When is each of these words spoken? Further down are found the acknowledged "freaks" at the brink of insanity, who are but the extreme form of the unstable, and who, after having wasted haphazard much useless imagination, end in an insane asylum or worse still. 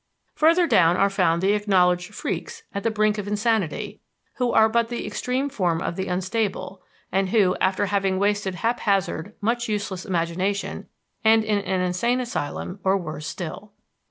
Further 0.33 0.65
down 0.65 0.97
are 0.97 1.11
found 1.11 1.43
the 1.43 1.53
acknowledged 1.53 2.15
"freaks" 2.15 2.63
at 2.73 2.81
the 2.81 2.89
brink 2.89 3.19
of 3.19 3.27
insanity, 3.27 3.99
who 4.37 4.51
are 4.51 4.67
but 4.67 4.87
the 4.89 5.05
extreme 5.05 5.47
form 5.47 5.79
of 5.79 5.95
the 5.95 6.07
unstable, 6.07 6.81
and 7.11 7.29
who, 7.29 7.55
after 7.61 7.85
having 7.85 8.17
wasted 8.17 8.55
haphazard 8.55 9.35
much 9.41 9.69
useless 9.69 10.03
imagination, 10.03 10.87
end 11.23 11.43
in 11.43 11.59
an 11.59 11.81
insane 11.81 12.19
asylum 12.19 12.79
or 12.83 12.97
worse 12.97 13.27
still. 13.27 13.73